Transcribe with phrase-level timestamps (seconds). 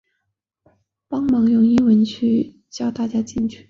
[1.07, 2.03] 帮忙用英文
[2.71, 3.59] 叫大家进去